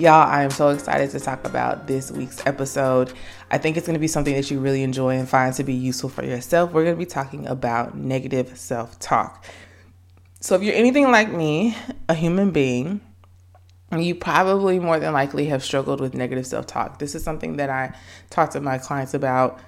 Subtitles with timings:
[0.00, 3.12] Y'all, I am so excited to talk about this week's episode.
[3.50, 5.74] I think it's going to be something that you really enjoy and find to be
[5.74, 6.72] useful for yourself.
[6.72, 9.44] We're going to be talking about negative self talk.
[10.40, 11.76] So, if you're anything like me,
[12.08, 13.02] a human being,
[13.94, 16.98] you probably more than likely have struggled with negative self talk.
[16.98, 17.94] This is something that I
[18.30, 19.60] talk to my clients about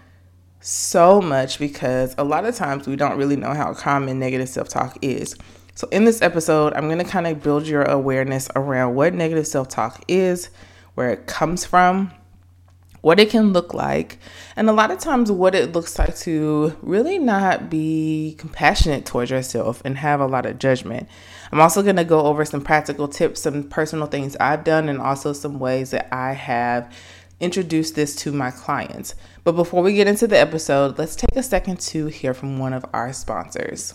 [0.61, 4.71] so much because a lot of times we don't really know how common negative self
[4.71, 5.37] talk is.
[5.75, 9.47] So, in this episode, I'm going to kind of build your awareness around what negative
[9.47, 10.51] self talk is,
[10.95, 12.12] where it comes from,
[13.01, 14.19] what it can look like,
[14.55, 19.31] and a lot of times what it looks like to really not be compassionate towards
[19.31, 21.09] yourself and have a lot of judgment.
[21.50, 25.00] I'm also going to go over some practical tips, some personal things I've done, and
[25.00, 26.95] also some ways that I have
[27.41, 29.15] introduced this to my clients.
[29.43, 32.75] But before we get into the episode, let's take a second to hear from one
[32.75, 33.95] of our sponsors.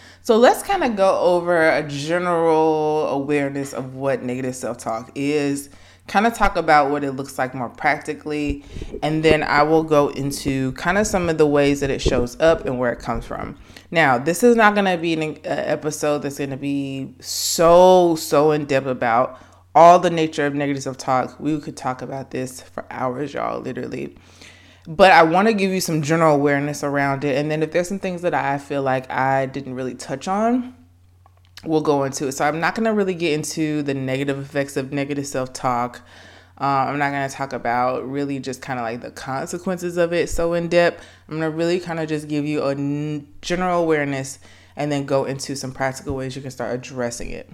[0.23, 5.69] So let's kind of go over a general awareness of what negative self talk is,
[6.07, 8.63] kind of talk about what it looks like more practically,
[9.01, 12.39] and then I will go into kind of some of the ways that it shows
[12.39, 13.57] up and where it comes from.
[13.89, 18.51] Now, this is not going to be an episode that's going to be so, so
[18.51, 19.41] in depth about
[19.73, 21.39] all the nature of negative self talk.
[21.39, 24.15] We could talk about this for hours, y'all, literally
[24.87, 27.37] but I want to give you some general awareness around it.
[27.37, 30.75] And then if there's some things that I feel like I didn't really touch on,
[31.63, 32.31] we'll go into it.
[32.33, 36.01] So I'm not going to really get into the negative effects of negative self talk.
[36.59, 40.13] Uh, I'm not going to talk about really just kind of like the consequences of
[40.13, 41.03] it so in depth.
[41.27, 44.39] I'm going to really kind of just give you a n- general awareness
[44.75, 47.49] and then go into some practical ways you can start addressing it.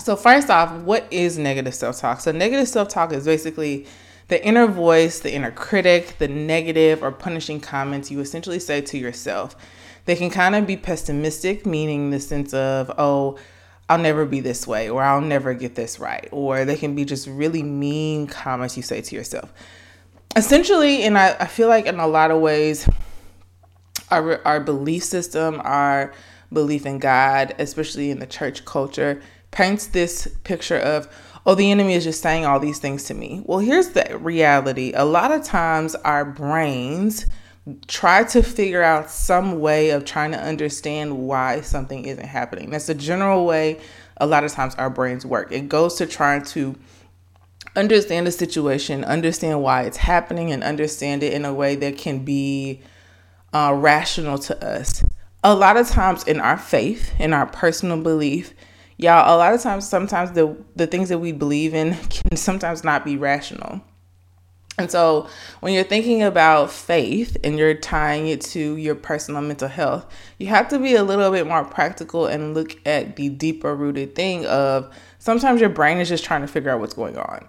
[0.00, 2.20] So, first off, what is negative self talk?
[2.20, 3.86] So, negative self talk is basically
[4.28, 8.98] the inner voice, the inner critic, the negative or punishing comments you essentially say to
[8.98, 9.56] yourself.
[10.06, 13.38] They can kind of be pessimistic, meaning the sense of, oh,
[13.88, 17.04] I'll never be this way, or I'll never get this right, or they can be
[17.04, 19.52] just really mean comments you say to yourself.
[20.36, 22.88] Essentially, and I, I feel like in a lot of ways,
[24.10, 26.12] our, our belief system, our
[26.52, 29.20] belief in God, especially in the church culture,
[29.50, 31.08] paints this picture of,
[31.46, 33.42] oh, the enemy is just saying all these things to me.
[33.44, 37.26] Well, here's the reality a lot of times our brains
[37.86, 42.70] try to figure out some way of trying to understand why something isn't happening.
[42.70, 43.80] That's the general way
[44.18, 45.50] a lot of times our brains work.
[45.50, 46.76] It goes to trying to
[47.74, 52.24] understand the situation, understand why it's happening, and understand it in a way that can
[52.24, 52.82] be
[53.52, 55.02] uh, rational to us.
[55.42, 58.54] A lot of times in our faith, in our personal belief,
[58.96, 62.84] y'all a lot of times sometimes the the things that we believe in can sometimes
[62.84, 63.82] not be rational.
[64.76, 65.28] And so
[65.60, 70.04] when you're thinking about faith and you're tying it to your personal mental health
[70.38, 74.16] you have to be a little bit more practical and look at the deeper rooted
[74.16, 77.46] thing of sometimes your brain is just trying to figure out what's going on.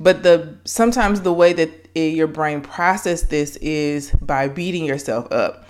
[0.00, 5.30] But the sometimes the way that it, your brain process this is by beating yourself
[5.30, 5.66] up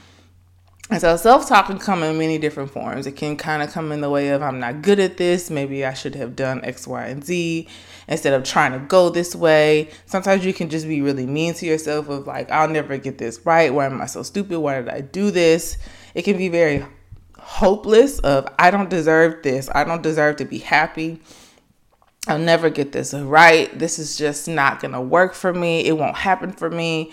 [0.91, 3.07] and so self talk can come in many different forms.
[3.07, 5.49] It can kind of come in the way of, I'm not good at this.
[5.51, 7.69] Maybe I should have done X, Y, and Z
[8.09, 9.89] instead of trying to go this way.
[10.07, 13.41] Sometimes you can just be really mean to yourself, of like, I'll never get this
[13.47, 13.73] right.
[13.73, 14.59] Why am I so stupid?
[14.59, 15.79] Why did I do this?
[16.15, 16.85] It can be very
[17.39, 19.71] hopeless, of, I don't deserve this.
[19.75, 21.21] I don't deserve to be happy.
[22.29, 23.77] I'll never get this right.
[23.77, 25.87] This is just not to work for me.
[25.87, 27.13] It won't happen for me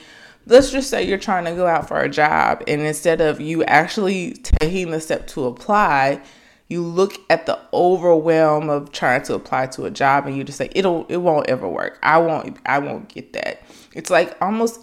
[0.50, 3.64] let's just say you're trying to go out for a job and instead of you
[3.66, 6.22] actually taking the step to apply
[6.70, 10.58] you look at the overwhelm of trying to apply to a job and you just
[10.58, 12.00] say it'll it won't ever work.
[12.04, 13.62] I won't i won't get that.
[13.94, 14.80] It's like almost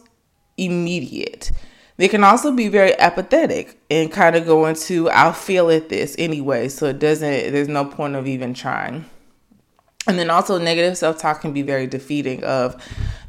[0.57, 1.53] immediate.
[1.97, 6.15] They can also be very apathetic and kind of go into i'll feel at this
[6.19, 9.07] anyway so it doesn't there's no point of even trying.
[10.09, 12.77] And then also negative self-talk can be very defeating of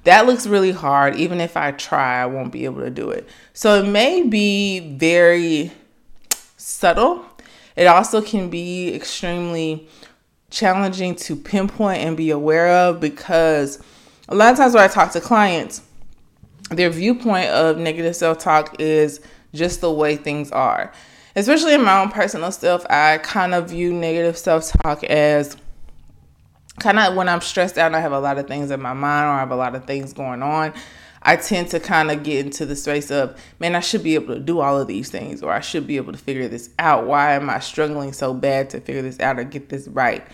[0.08, 1.18] that looks really hard.
[1.18, 3.28] Even if I try, I won't be able to do it.
[3.52, 5.70] So it may be very
[6.56, 7.26] subtle.
[7.76, 9.86] It also can be extremely
[10.50, 13.84] challenging to pinpoint and be aware of because
[14.30, 15.82] a lot of times when I talk to clients,
[16.70, 19.20] their viewpoint of negative self talk is
[19.54, 20.94] just the way things are.
[21.36, 25.58] Especially in my own personal stuff, I kind of view negative self talk as
[26.80, 28.94] kind of when I'm stressed out and I have a lot of things in my
[28.94, 30.74] mind or I have a lot of things going on.
[31.24, 34.36] I tend to kind of get into the space of, man, I should be able
[34.36, 37.08] to do all of these things, or I should be able to figure this out.
[37.08, 40.26] Why am I struggling so bad to figure this out or get this right?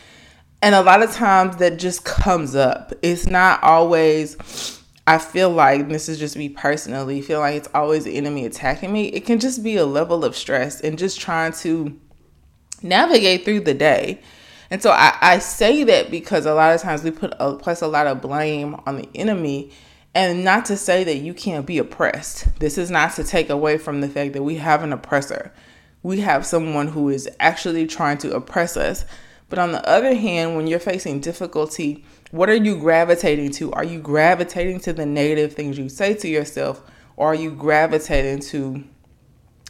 [0.62, 2.94] And a lot of times that just comes up.
[3.02, 4.38] It's not always
[5.06, 8.94] I feel like this is just me personally, feel like it's always the enemy attacking
[8.94, 9.08] me.
[9.08, 12.00] It can just be a level of stress and just trying to
[12.82, 14.22] navigate through the day.
[14.74, 17.84] And so I, I say that because a lot of times we put a, place
[17.84, 19.70] a lot of blame on the enemy
[20.16, 22.48] and not to say that you can't be oppressed.
[22.60, 25.54] This is not to take away from the fact that we have an oppressor.
[26.02, 29.06] We have someone who is actually trying to oppress us.
[29.48, 33.72] But on the other hand, when you're facing difficulty, what are you gravitating to?
[33.74, 36.82] Are you gravitating to the negative things you say to yourself,
[37.16, 38.84] or are you gravitating to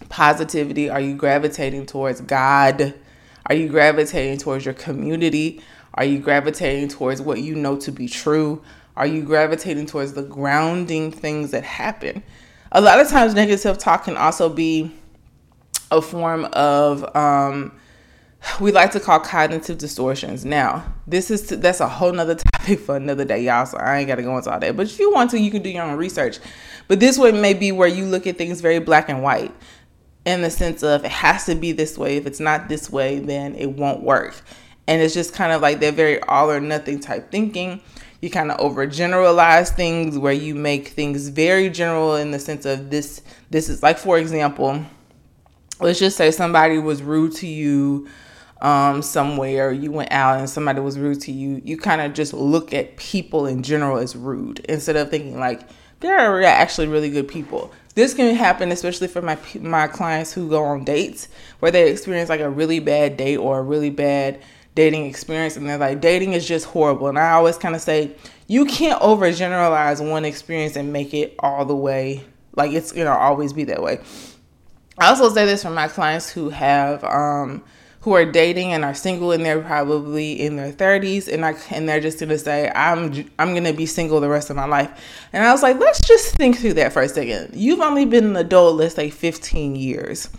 [0.08, 0.90] positivity?
[0.90, 2.94] Are you gravitating towards God?
[3.48, 5.62] Are you gravitating towards your community?
[5.96, 8.62] Are you gravitating towards what you know to be true?
[8.96, 12.24] Are you gravitating towards the grounding things that happen?
[12.72, 14.92] A lot of times, negative self talk can also be
[15.92, 17.72] a form of um,
[18.60, 20.44] we like to call cognitive distortions.
[20.44, 23.66] Now, this is to, that's a whole nother topic for another day, y'all.
[23.66, 24.76] So I ain't got to go into all that.
[24.76, 26.40] But if you want to, you can do your own research.
[26.88, 29.54] But this one may be where you look at things very black and white,
[30.26, 32.18] in the sense of it has to be this way.
[32.18, 34.36] If it's not this way, then it won't work.
[34.88, 37.82] And it's just kind of like that very all or nothing type thinking.
[38.22, 42.90] You kind of overgeneralize things where you make things very general in the sense of
[42.90, 43.22] this.
[43.50, 44.86] This is like, for example,
[45.82, 48.08] let's just say somebody was rude to you
[48.62, 52.34] um, somewhere, you went out and somebody was rude to you, you kind of just
[52.34, 55.68] look at people in general as rude instead of thinking like
[56.00, 57.72] there are actually really good people.
[57.96, 61.28] This can happen especially for my my clients who go on dates
[61.60, 64.42] where they experience like a really bad date or a really bad
[64.76, 67.08] dating experience and they're like dating is just horrible.
[67.08, 68.16] And I always kind of say
[68.48, 72.24] you can't overgeneralize one experience and make it all the way
[72.56, 74.00] like it's gonna always be that way.
[74.98, 77.64] I also say this for my clients who have um,
[78.04, 81.88] who are dating and are single and they're probably in their 30s and I and
[81.88, 84.92] they're just gonna say I'm I'm gonna be single the rest of my life.
[85.32, 87.52] And I was like, let's just think through that for a second.
[87.56, 90.30] You've only been an adult, let's say 15 years.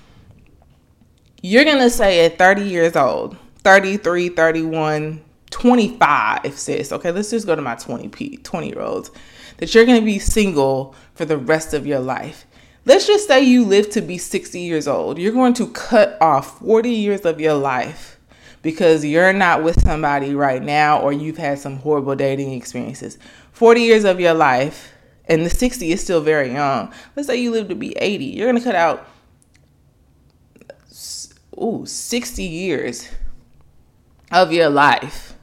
[1.43, 6.93] You're gonna say at 30 years old, 33, 31, 25, sis.
[6.93, 9.11] Okay, let's just go to my 20 p 20 year olds.
[9.57, 12.44] That you're gonna be single for the rest of your life
[12.85, 15.19] let's just say you live to be 60 years old.
[15.19, 18.19] You're going to cut off 40 years of your life
[18.63, 23.19] because you're not with somebody right now or you've had some horrible dating experiences.
[23.53, 24.93] 40 years of your life,
[25.27, 26.93] and the 60 is still very young.
[27.17, 28.25] Let's say you live to be 80.
[28.25, 29.09] You're going to cut out
[31.61, 33.08] ooh, 60 years
[34.32, 35.35] of your life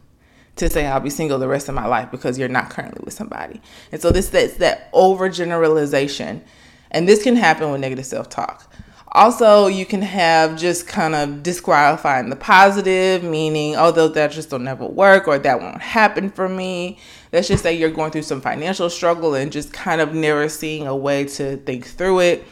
[0.58, 3.14] to say I'll be single the rest of my life because you're not currently with
[3.14, 3.62] somebody.
[3.92, 6.42] And so this that's that overgeneralization
[6.92, 8.72] and this can happen with negative self talk.
[9.14, 14.64] Also, you can have just kind of disqualifying the positive, meaning, oh, that just don't
[14.64, 16.98] never work or that won't happen for me.
[17.34, 20.88] Let's just say you're going through some financial struggle and just kind of never seeing
[20.88, 22.46] a way to think through it.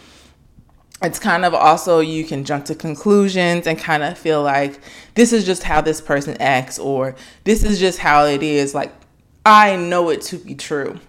[1.02, 4.82] It's kind of also you can jump to conclusions and kind of feel like
[5.16, 7.16] this is just how this person acts or
[7.46, 8.76] this is just how it is.
[8.76, 8.92] Like,
[9.46, 11.00] I know it to be true.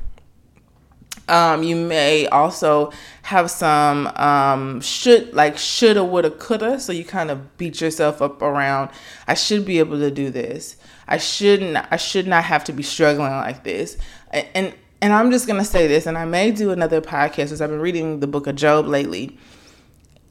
[1.31, 6.81] Um, you may also have some um, should like shoulda, woulda, coulda.
[6.81, 8.91] So you kind of beat yourself up around.
[9.29, 10.77] I should be able to do this.
[11.07, 11.77] I shouldn't.
[11.91, 13.97] I should not have to be struggling like this.
[14.33, 16.07] And and I'm just gonna say this.
[16.07, 19.39] And I may do another podcast because I've been reading the book of Job lately,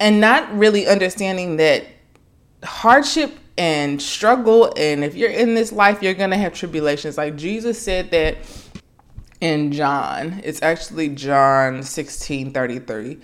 [0.01, 1.85] and not really understanding that
[2.63, 4.73] hardship and struggle.
[4.75, 7.17] And if you're in this life, you're gonna have tribulations.
[7.17, 8.37] Like Jesus said that
[9.41, 10.41] in John.
[10.43, 13.19] It's actually John 16 33.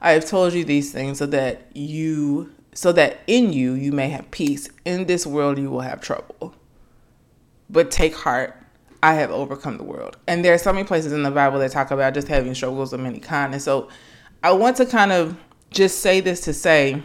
[0.00, 4.08] I have told you these things so that you, so that in you, you may
[4.08, 4.68] have peace.
[4.84, 6.54] In this world, you will have trouble.
[7.68, 8.56] But take heart,
[9.02, 10.16] I have overcome the world.
[10.26, 12.92] And there are so many places in the Bible that talk about just having struggles
[12.92, 13.52] of many kinds.
[13.52, 13.88] And so
[14.42, 15.36] I want to kind of
[15.70, 17.02] just say this to say,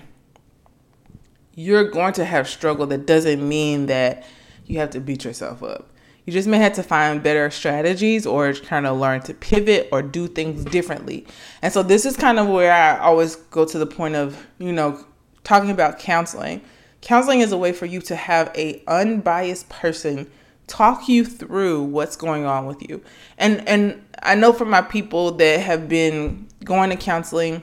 [1.53, 2.87] you're going to have struggle.
[2.87, 4.25] That doesn't mean that
[4.65, 5.89] you have to beat yourself up
[6.25, 10.01] You just may have to find better strategies or kind of learn to pivot or
[10.01, 11.25] do things differently.
[11.61, 14.71] And so this is kind of where I always go to the point of, you
[14.71, 15.05] know,
[15.43, 16.61] talking about counseling.
[17.01, 20.29] Counseling is a way for you to have a unbiased person
[20.67, 23.03] talk you through what's going on with you.
[23.37, 27.61] And and I know for my people that have been going to counseling,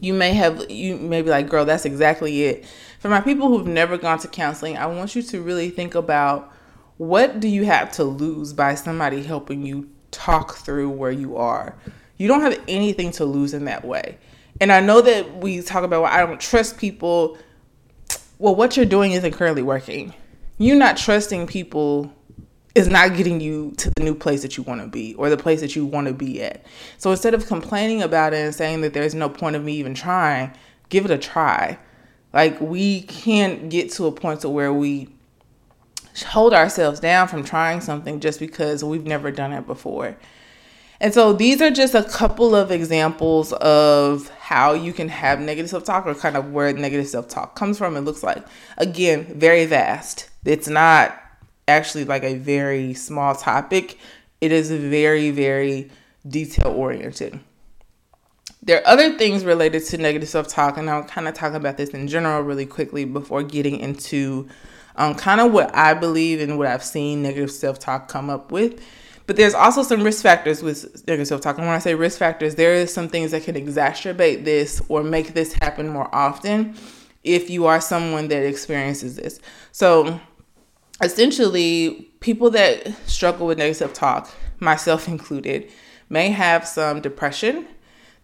[0.00, 2.64] you may have you may be like, girl, that's exactly it.
[3.00, 6.52] For my people who've never gone to counseling, I want you to really think about
[7.00, 11.74] what do you have to lose by somebody helping you talk through where you are?
[12.18, 14.18] You don't have anything to lose in that way.
[14.60, 17.38] And I know that we talk about well, I don't trust people.
[18.38, 20.12] Well, what you're doing isn't currently working.
[20.58, 22.12] You not trusting people
[22.74, 25.38] is not getting you to the new place that you want to be or the
[25.38, 26.66] place that you want to be at.
[26.98, 29.94] So instead of complaining about it and saying that there's no point of me even
[29.94, 30.52] trying,
[30.90, 31.78] give it a try.
[32.34, 35.08] Like we can't get to a point to where we
[36.24, 40.16] hold ourselves down from trying something just because we've never done it before.
[41.00, 45.70] And so these are just a couple of examples of how you can have negative
[45.70, 47.96] self talk or kind of where negative self talk comes from.
[47.96, 48.44] It looks like,
[48.76, 50.28] again, very vast.
[50.44, 51.18] It's not
[51.66, 53.96] actually like a very small topic,
[54.40, 55.90] it is very, very
[56.28, 57.40] detail oriented.
[58.62, 61.78] There are other things related to negative self talk, and I'll kind of talk about
[61.78, 64.48] this in general really quickly before getting into
[65.00, 68.52] um, kind of what I believe and what I've seen negative self talk come up
[68.52, 68.82] with.
[69.26, 71.56] But there's also some risk factors with negative self talk.
[71.56, 75.02] And when I say risk factors, there is some things that can exacerbate this or
[75.02, 76.74] make this happen more often
[77.24, 79.40] if you are someone that experiences this.
[79.72, 80.20] So
[81.02, 85.70] essentially, people that struggle with negative self talk, myself included,
[86.10, 87.66] may have some depression.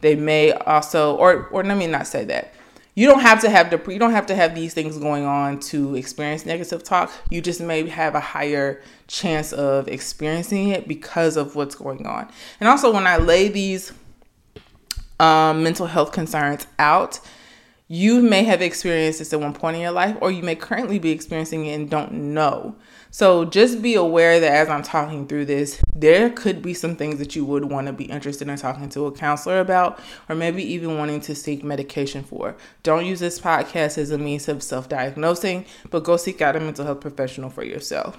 [0.02, 2.52] They may also, or or let me not say that
[2.96, 5.60] you don't have to have the you don't have to have these things going on
[5.60, 7.12] to experience negative talk.
[7.30, 12.28] You just may have a higher chance of experiencing it because of what's going on.
[12.58, 13.92] And also when i lay these
[15.20, 17.20] um, mental health concerns out
[17.88, 20.98] you may have experienced this at one point in your life or you may currently
[20.98, 22.74] be experiencing it and don't know
[23.16, 27.18] so just be aware that as I'm talking through this, there could be some things
[27.18, 30.62] that you would want to be interested in talking to a counselor about, or maybe
[30.62, 32.56] even wanting to seek medication for.
[32.82, 36.60] Don't use this podcast as a means of self diagnosing, but go seek out a
[36.60, 38.18] mental health professional for yourself.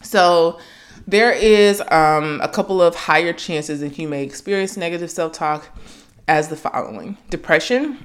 [0.00, 0.58] So,
[1.06, 5.68] there is um, a couple of higher chances that you may experience negative self talk
[6.26, 7.98] as the following depression,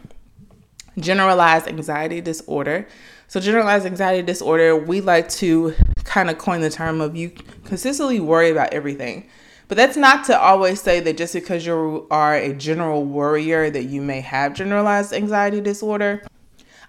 [0.98, 2.88] generalized anxiety disorder,
[3.29, 7.29] so, generalized anxiety disorder, we like to kind of coin the term of you
[7.63, 9.29] consistently worry about everything.
[9.67, 13.84] But that's not to always say that just because you are a general worrier that
[13.84, 16.24] you may have generalized anxiety disorder.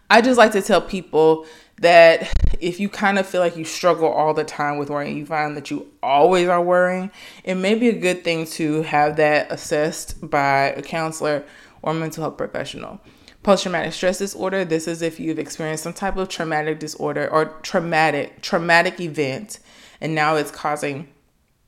[0.08, 1.44] I just like to tell people
[1.82, 5.26] that if you kind of feel like you struggle all the time with worrying, you
[5.26, 7.10] find that you always are worrying,
[7.44, 11.44] it may be a good thing to have that assessed by a counselor
[11.82, 12.98] or mental health professional.
[13.42, 17.46] Post traumatic stress disorder, this is if you've experienced some type of traumatic disorder or
[17.62, 19.60] traumatic traumatic event
[20.00, 21.08] and now it's causing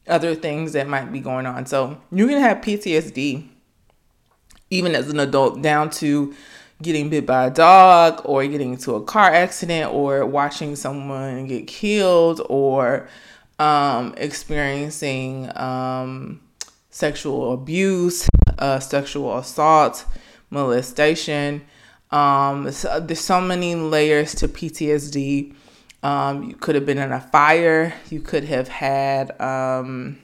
[0.07, 1.65] other things that might be going on.
[1.67, 3.49] So, you can have PTSD
[4.71, 6.35] even as an adult down to
[6.83, 11.67] getting bit by a dog or getting into a car accident or watching someone get
[11.67, 13.09] killed or
[13.59, 16.41] um, experiencing um,
[16.91, 20.05] sexual abuse, uh, sexual assault,
[20.53, 21.63] molestation.
[22.11, 25.55] Um, so, there's so many layers to PTSD.
[26.03, 27.95] Um, you could have been in a fire.
[28.11, 30.19] You could have had um,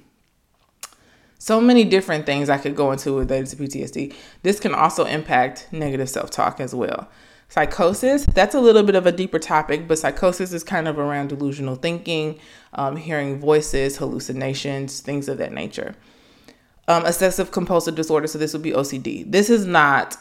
[1.38, 4.14] so many different things I could go into related to PTSD.
[4.42, 7.08] This can also impact negative self talk as well.
[7.50, 11.28] Psychosis, that's a little bit of a deeper topic, but psychosis is kind of around
[11.28, 12.38] delusional thinking,
[12.75, 15.94] um, hearing voices, hallucinations, things of that nature
[16.88, 18.26] um, obsessive compulsive disorder.
[18.26, 19.30] So this would be OCD.
[19.30, 20.16] This is not,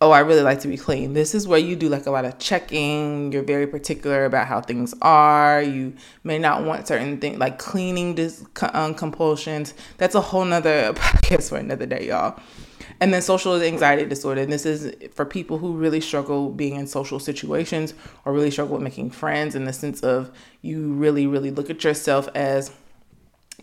[0.00, 1.12] oh, I really like to be clean.
[1.12, 3.30] This is where you do like a lot of checking.
[3.32, 5.62] You're very particular about how things are.
[5.62, 5.94] You
[6.24, 9.74] may not want certain things like cleaning dis- um, compulsions.
[9.98, 12.40] That's a whole nother podcast for another day, y'all.
[12.98, 14.40] And then social anxiety disorder.
[14.40, 17.92] And this is for people who really struggle being in social situations
[18.24, 20.30] or really struggle with making friends in the sense of
[20.62, 22.70] you really, really look at yourself as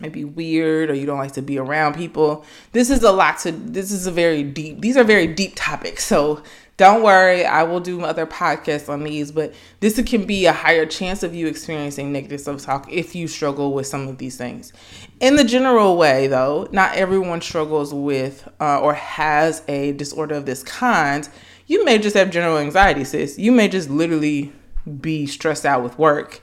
[0.00, 2.44] maybe weird or you don't like to be around people.
[2.72, 6.04] This is a lot to this is a very deep these are very deep topics.
[6.04, 6.42] So
[6.76, 10.84] don't worry, I will do other podcasts on these, but this can be a higher
[10.84, 14.72] chance of you experiencing negative self-talk if you struggle with some of these things.
[15.20, 20.46] In the general way though, not everyone struggles with uh, or has a disorder of
[20.46, 21.28] this kind.
[21.66, 23.38] You may just have general anxiety, sis.
[23.38, 24.52] You may just literally
[25.00, 26.42] be stressed out with work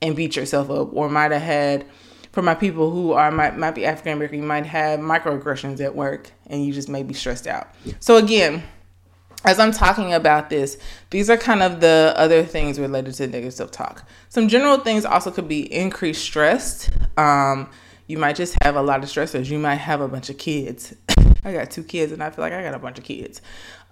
[0.00, 1.84] and beat yourself up, or might have had
[2.32, 5.94] for my people who are might, might be African American, you might have microaggressions at
[5.94, 7.68] work and you just may be stressed out.
[8.00, 8.62] So again,
[9.44, 10.78] as I'm talking about this,
[11.10, 14.08] these are kind of the other things related to negative self talk.
[14.28, 16.90] Some general things also could be increased stress.
[17.16, 17.68] Um,
[18.06, 19.50] you might just have a lot of stressors.
[19.50, 20.94] You might have a bunch of kids.
[21.44, 23.40] I got two kids, and I feel like I got a bunch of kids.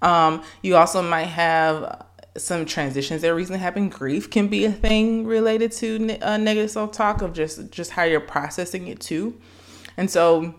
[0.03, 2.07] Um, you also might have
[2.37, 3.93] some transitions that recently happened.
[3.93, 8.05] Grief can be a thing related to uh, negative self talk of just just how
[8.05, 9.41] you're processing it too,
[9.97, 10.55] and so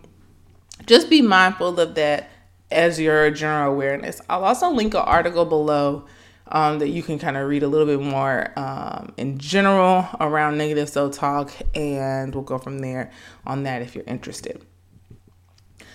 [0.86, 2.30] just be mindful of that
[2.72, 4.22] as your general awareness.
[4.30, 6.06] I'll also link an article below
[6.48, 10.58] um, that you can kind of read a little bit more um, in general around
[10.58, 13.12] negative self talk, and we'll go from there
[13.46, 14.66] on that if you're interested.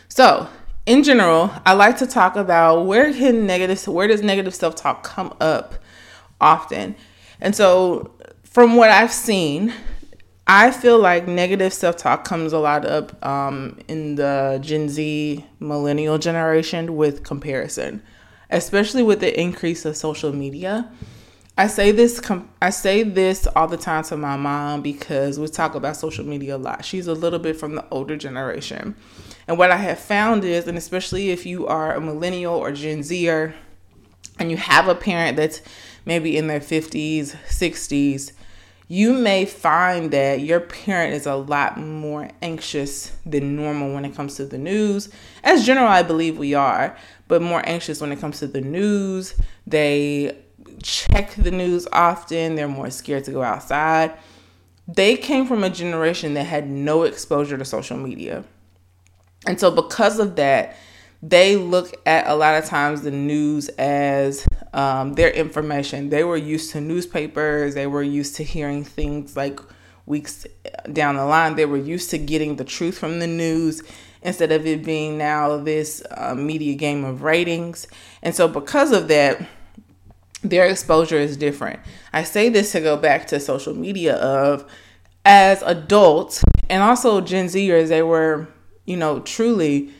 [0.08, 0.48] So,
[0.86, 5.02] in general, I like to talk about where can negative where does negative self talk
[5.02, 5.74] come up
[6.40, 6.94] often,
[7.40, 8.14] and so
[8.44, 9.72] from what I've seen,
[10.46, 15.44] I feel like negative self talk comes a lot up um, in the Gen Z
[15.58, 18.00] millennial generation with comparison,
[18.50, 20.88] especially with the increase of social media.
[21.58, 25.48] I say this com- I say this all the time to my mom because we
[25.48, 26.84] talk about social media a lot.
[26.84, 28.94] She's a little bit from the older generation.
[29.48, 33.02] And what I have found is, and especially if you are a millennial or Gen
[33.02, 33.54] Zer
[34.38, 35.62] and you have a parent that's
[36.04, 38.32] maybe in their 50s, 60s,
[38.88, 44.14] you may find that your parent is a lot more anxious than normal when it
[44.14, 45.08] comes to the news.
[45.42, 49.34] As general, I believe we are, but more anxious when it comes to the news.
[49.66, 50.38] They
[50.82, 54.12] check the news often, they're more scared to go outside.
[54.86, 58.44] They came from a generation that had no exposure to social media.
[59.46, 60.76] And so, because of that,
[61.22, 66.10] they look at a lot of times the news as um, their information.
[66.10, 69.60] They were used to newspapers, they were used to hearing things like
[70.04, 70.46] weeks
[70.92, 71.56] down the line.
[71.56, 73.82] They were used to getting the truth from the news
[74.22, 77.86] instead of it being now this uh, media game of ratings.
[78.22, 79.46] And so, because of that,
[80.42, 81.80] their exposure is different.
[82.12, 84.70] I say this to go back to social media of
[85.24, 88.48] as adults and also Gen Zers, they were,
[88.86, 89.90] you know, truly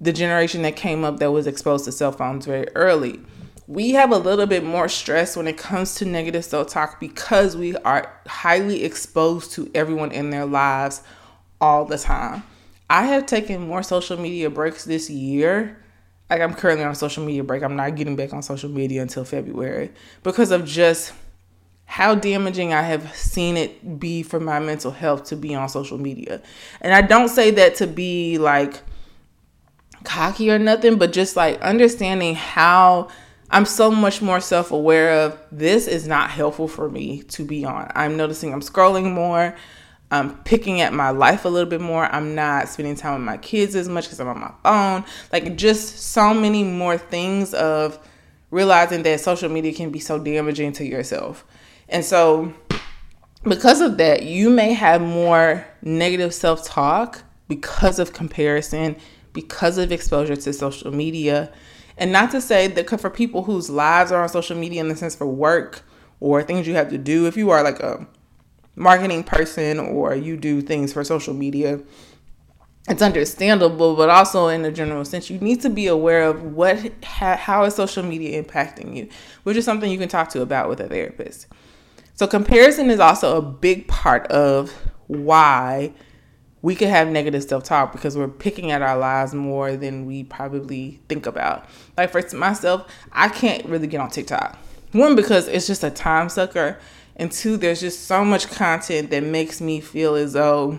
[0.00, 3.20] the generation that came up that was exposed to cell phones very early.
[3.66, 7.56] We have a little bit more stress when it comes to negative self talk because
[7.56, 11.02] we are highly exposed to everyone in their lives
[11.60, 12.42] all the time.
[12.88, 15.82] I have taken more social media breaks this year.
[16.30, 17.62] Like I'm currently on social media break.
[17.62, 19.90] I'm not getting back on social media until February
[20.22, 21.12] because of just
[21.86, 25.98] how damaging I have seen it be for my mental health to be on social
[25.98, 26.42] media.
[26.80, 28.82] And I don't say that to be like
[30.04, 33.08] cocky or nothing, but just like understanding how
[33.50, 37.64] I'm so much more self aware of this is not helpful for me to be
[37.64, 37.90] on.
[37.94, 39.54] I'm noticing I'm scrolling more.
[40.10, 42.04] I'm picking at my life a little bit more.
[42.06, 45.04] I'm not spending time with my kids as much because I'm on my phone.
[45.32, 47.98] Like, just so many more things of
[48.52, 51.44] realizing that social media can be so damaging to yourself.
[51.88, 52.52] And so,
[53.44, 58.96] because of that, you may have more negative self talk because of comparison
[59.36, 61.52] because of exposure to social media.
[61.98, 64.96] And not to say that for people whose lives are on social media in the
[64.96, 65.82] sense for work
[66.20, 68.06] or things you have to do, if you are like a
[68.74, 71.80] marketing person or you do things for social media,
[72.88, 76.78] it's understandable, but also in a general sense, you need to be aware of what
[77.04, 79.08] how is social media impacting you,
[79.42, 81.46] which is something you can talk to about with a therapist.
[82.16, 84.72] So comparison is also a big part of
[85.06, 85.92] why
[86.62, 90.24] we could have negative self talk because we're picking at our lives more than we
[90.24, 91.66] probably think about.
[91.96, 94.58] Like for myself, I can't really get on TikTok.
[94.92, 96.78] One, because it's just a time sucker.
[97.16, 100.78] And two, there's just so much content that makes me feel as though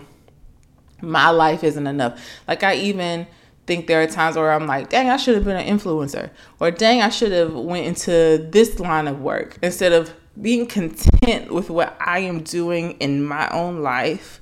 [1.00, 2.20] my life isn't enough.
[2.48, 3.28] Like I even
[3.66, 6.30] think there are times where I'm like, dang, I should have been an influencer.
[6.58, 11.52] Or dang, I should have went into this line of work instead of being content
[11.52, 14.40] with what I am doing in my own life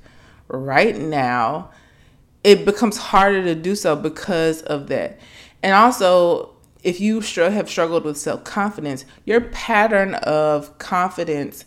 [0.49, 1.71] right now,
[2.45, 5.19] it becomes harder to do so because of that.
[5.63, 11.65] And also, if you have struggled with self confidence, your pattern of confidence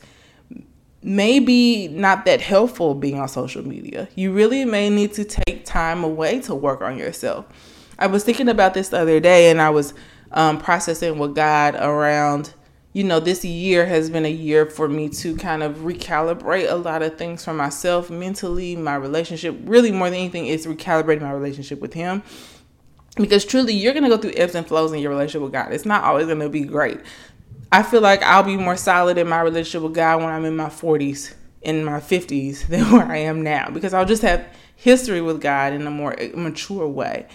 [1.02, 4.08] may be not that helpful being on social media.
[4.16, 7.46] You really may need to take time away to work on yourself.
[7.98, 9.94] I was thinking about this the other day and I was
[10.32, 12.54] um, processing with God around
[12.92, 16.76] you know, this year has been a year for me to kind of recalibrate a
[16.76, 19.56] lot of things for myself mentally, my relationship.
[19.64, 22.24] Really, more than anything, is recalibrating my relationship with Him.
[23.16, 25.72] Because truly, you're going to go through ebbs and flows in your relationship with God.
[25.72, 27.00] It's not always going to be great.
[27.72, 30.56] I feel like I'll be more solid in my relationship with God when I'm in
[30.56, 35.22] my 40s in my 50s than where I am now because I'll just have history
[35.22, 37.28] with God in a more mature way.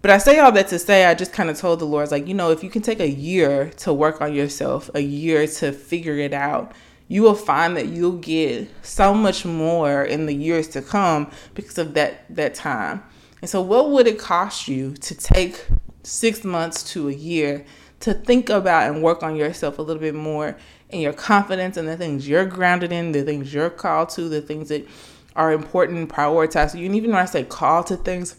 [0.00, 2.28] But I say all that to say, I just kind of told the Lord, like,
[2.28, 5.72] you know, if you can take a year to work on yourself, a year to
[5.72, 6.72] figure it out,
[7.08, 11.78] you will find that you'll get so much more in the years to come because
[11.78, 13.02] of that that time.
[13.40, 15.66] And so, what would it cost you to take
[16.02, 17.64] six months to a year
[18.00, 20.56] to think about and work on yourself a little bit more
[20.90, 24.40] and your confidence and the things you're grounded in, the things you're called to, the
[24.40, 24.86] things that
[25.34, 26.78] are important and prioritized.
[26.78, 28.36] You and even when I say call to things,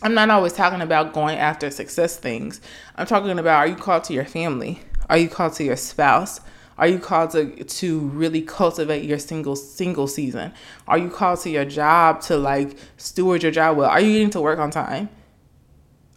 [0.00, 2.60] I'm not always talking about going after success things.
[2.94, 4.80] I'm talking about are you called to your family?
[5.10, 6.40] Are you called to your spouse?
[6.76, 10.52] Are you called to to really cultivate your single single season?
[10.86, 13.90] Are you called to your job to like steward your job well?
[13.90, 15.08] Are you getting to work on time?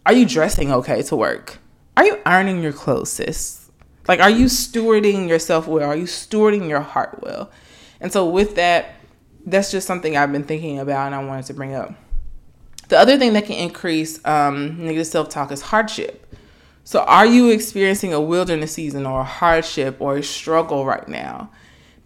[0.06, 1.58] Are you dressing okay to work?
[1.96, 3.68] Are you ironing your clothes, sis?
[4.06, 5.88] Like, are you stewarding yourself well?
[5.88, 7.50] Are you stewarding your heart well?
[8.00, 8.94] And so, with that,
[9.44, 11.94] that's just something I've been thinking about and I wanted to bring up.
[12.92, 16.30] The other thing that can increase um, negative self talk is hardship.
[16.84, 21.48] So, are you experiencing a wilderness season or a hardship or a struggle right now?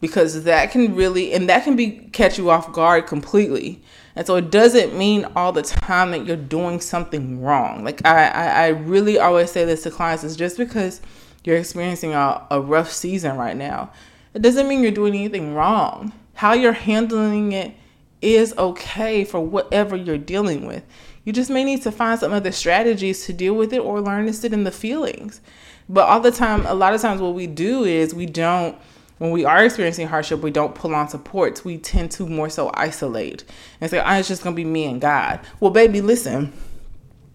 [0.00, 3.82] Because that can really, and that can be catch you off guard completely.
[4.14, 7.82] And so it doesn't mean all the time that you're doing something wrong.
[7.82, 11.00] Like I, I, I really always say this to clients is just because
[11.42, 13.90] you're experiencing a, a rough season right now,
[14.34, 16.12] it doesn't mean you're doing anything wrong.
[16.34, 17.74] How you're handling it
[18.22, 20.84] is okay for whatever you're dealing with.
[21.24, 24.26] You just may need to find some other strategies to deal with it or learn
[24.26, 25.40] to sit in the feelings.
[25.88, 28.76] But all the time, a lot of times, what we do is we don't
[29.18, 31.64] when we are experiencing hardship, we don't pull on supports.
[31.64, 33.44] We tend to more so isolate
[33.80, 35.40] and say, oh, it's just gonna be me and God.
[35.58, 36.52] Well, baby, listen.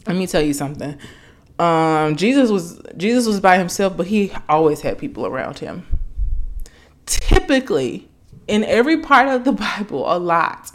[0.05, 0.97] Let me tell you something.
[1.59, 5.85] Um, Jesus was Jesus was by himself, but he always had people around him.
[7.05, 8.07] Typically,
[8.51, 10.71] in every part of the Bible, a lot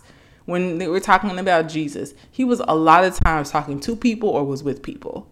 [0.47, 4.29] when they were talking about Jesus, he was a lot of times talking to people
[4.29, 5.29] or was with people.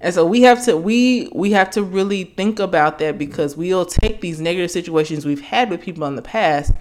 [0.00, 3.84] And so we have to we we have to really think about that because we'll
[3.84, 6.72] take these negative situations we've had with people in the past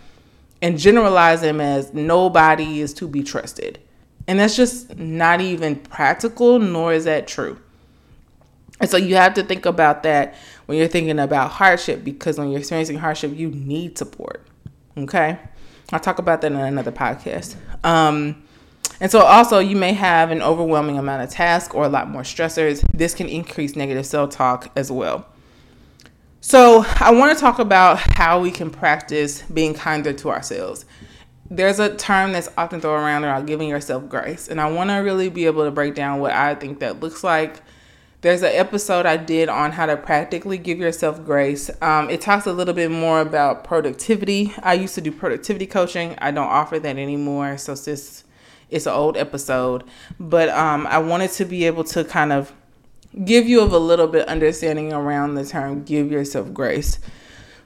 [0.62, 3.80] and generalize them as nobody is to be trusted.
[4.28, 7.60] And that's just not even practical nor is that true.
[8.80, 10.36] And so you have to think about that
[10.68, 14.46] when you're thinking about hardship because when you're experiencing hardship, you need support.
[15.04, 15.40] Okay?
[15.92, 17.56] I'll talk about that in another podcast.
[17.84, 18.44] Um,
[19.02, 22.24] and so, also, you may have an overwhelming amount of tasks or a lot more
[22.24, 22.86] stressors.
[22.94, 25.26] This can increase negative self talk as well.
[26.42, 30.86] So, I want to talk about how we can practice being kinder to ourselves.
[31.50, 34.98] There's a term that's often thrown around about giving yourself grace, and I want to
[34.98, 37.62] really be able to break down what I think that looks like.
[38.22, 41.72] There's an episode I did on how to practically give yourself grace.
[41.82, 44.54] Um, it talks a little bit more about productivity.
[44.62, 46.16] I used to do productivity coaching.
[46.18, 47.58] I don't offer that anymore.
[47.58, 48.26] So, sis,
[48.70, 49.86] it's an old episode,
[50.20, 52.54] but um, I wanted to be able to kind of
[53.24, 57.00] give you a little bit understanding around the term give yourself grace.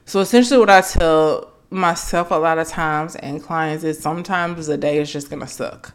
[0.06, 4.76] So essentially what I tell myself a lot of times and clients is sometimes the
[4.76, 5.94] day is just gonna suck.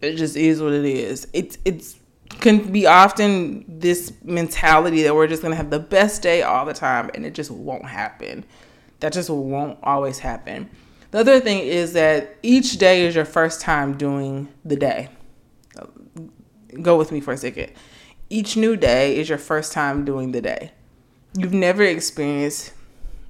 [0.00, 1.26] It just is what it is.
[1.32, 1.96] It's it's
[2.40, 6.74] can be often this mentality that we're just gonna have the best day all the
[6.74, 8.44] time and it just won't happen.
[9.00, 10.70] That just won't always happen.
[11.10, 15.08] The other thing is that each day is your first time doing the day.
[16.82, 17.72] Go with me for a second.
[18.28, 20.72] Each new day is your first time doing the day.
[21.34, 22.72] You've never experienced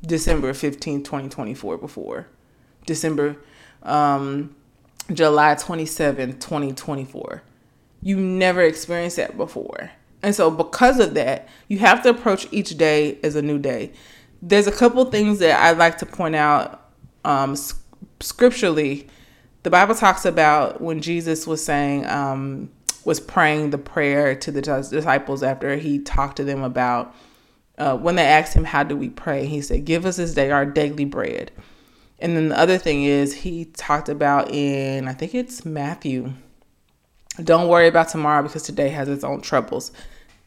[0.03, 2.29] December 15, 2024 before.
[2.87, 3.37] December,
[3.83, 4.55] um,
[5.13, 7.43] July 27, 2024.
[8.03, 9.91] You never experienced that before.
[10.23, 13.93] And so, because of that, you have to approach each day as a new day.
[14.43, 16.91] There's a couple things that I'd like to point out
[17.25, 17.57] um,
[18.21, 19.09] scripturally,
[19.63, 22.71] the Bible talks about when Jesus was saying, um,
[23.05, 27.15] was praying the prayer to the disciples after he talked to them about
[27.79, 29.47] uh, when they asked him, How do we pray?
[29.47, 31.53] He said, Give us this day our daily bread.
[32.19, 36.33] And then the other thing is, he talked about in, I think it's Matthew,
[37.43, 39.93] don't worry about tomorrow because today has its own troubles.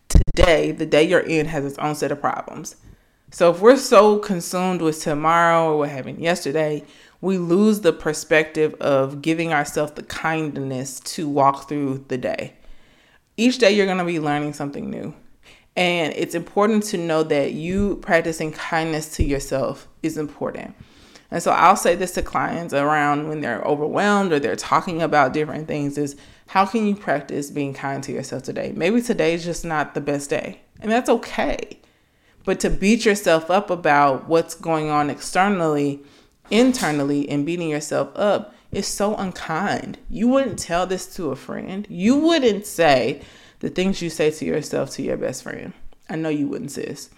[0.07, 2.75] Today, the day you're in, has its own set of problems.
[3.31, 6.83] So if we're so consumed with tomorrow or what happened yesterday,
[7.21, 12.53] we lose the perspective of giving ourselves the kindness to walk through the day.
[13.37, 15.13] Each day you're going to be learning something new.
[15.75, 20.75] And it's important to know that you practicing kindness to yourself is important.
[21.31, 25.33] And so I'll say this to clients around when they're overwhelmed or they're talking about
[25.33, 26.15] different things is
[26.49, 28.73] how can you practice being kind to yourself today?
[28.75, 31.77] Maybe today is just not the best day, and that's okay.
[32.43, 36.01] But to beat yourself up about what's going on externally,
[36.49, 39.99] internally, and beating yourself up is so unkind.
[40.09, 41.85] You wouldn't tell this to a friend.
[41.87, 43.21] You wouldn't say
[43.59, 45.73] the things you say to yourself to your best friend.
[46.09, 47.11] I know you wouldn't, sis.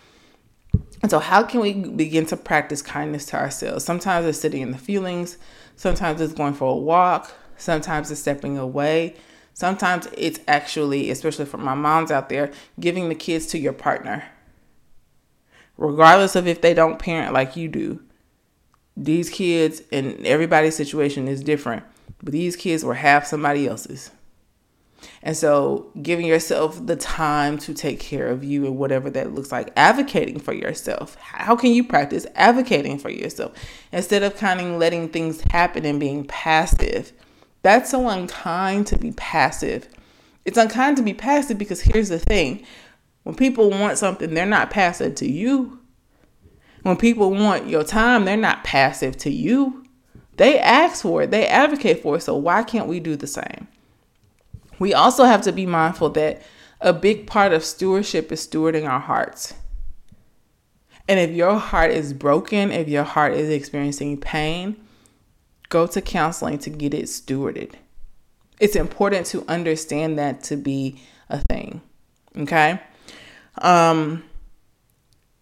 [1.01, 3.85] And so, how can we begin to practice kindness to ourselves?
[3.85, 5.37] Sometimes it's sitting in the feelings,
[5.77, 9.15] sometimes it's going for a walk, sometimes it's stepping away,
[9.53, 14.23] sometimes it's actually, especially for my moms out there, giving the kids to your partner.
[15.77, 18.01] Regardless of if they don't parent like you do,
[18.95, 21.83] these kids and everybody's situation is different,
[22.21, 24.11] but these kids were half somebody else's.
[25.23, 29.51] And so, giving yourself the time to take care of you and whatever that looks
[29.51, 31.15] like, advocating for yourself.
[31.15, 33.53] How can you practice advocating for yourself
[33.91, 37.13] instead of kind of letting things happen and being passive?
[37.61, 39.87] That's so unkind to be passive.
[40.45, 42.65] It's unkind to be passive because here's the thing
[43.23, 45.79] when people want something, they're not passive to you.
[46.81, 49.85] When people want your time, they're not passive to you.
[50.37, 52.21] They ask for it, they advocate for it.
[52.21, 53.67] So, why can't we do the same?
[54.79, 56.41] We also have to be mindful that
[56.79, 59.53] a big part of stewardship is stewarding our hearts.
[61.07, 64.77] And if your heart is broken, if your heart is experiencing pain,
[65.71, 67.71] go to counseling to get it stewarded.
[68.59, 71.81] It's important to understand that to be a thing.
[72.37, 72.79] Okay?
[73.59, 74.23] Um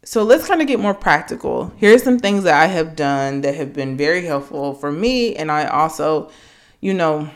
[0.06, 1.74] so let's kind of get more practical.
[1.76, 5.52] Here's some things that I have done that have been very helpful for me and
[5.52, 6.32] I also,
[6.80, 7.30] you know,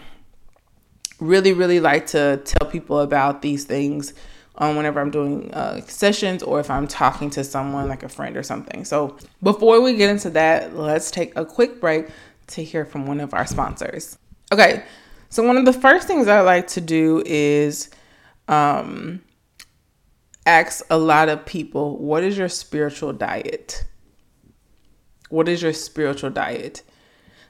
[1.20, 4.14] really, really like to tell people about these things
[4.56, 8.38] um, whenever I'm doing uh, sessions or if I'm talking to someone like a friend
[8.38, 8.86] or something.
[8.86, 12.08] So before we get into that, let's take a quick break
[12.48, 14.18] to hear from one of our sponsors.
[14.52, 14.84] Okay,
[15.30, 17.90] so one of the first things I like to do is
[18.48, 19.22] um,
[20.46, 23.86] ask a lot of people, what is your spiritual diet?
[25.30, 26.84] What is your spiritual diet?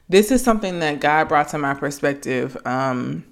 [0.09, 2.55] This is something that God brought to my perspective.
[2.65, 3.25] Um,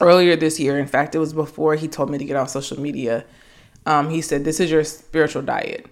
[0.00, 0.78] earlier this year.
[0.78, 3.24] In fact, it was before he told me to get off social media.
[3.86, 5.86] Um, he said, This is your spiritual diet.